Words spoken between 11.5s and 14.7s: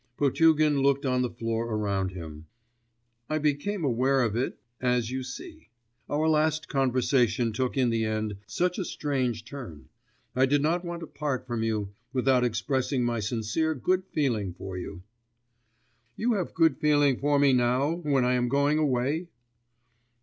you without expressing my sincere good feeling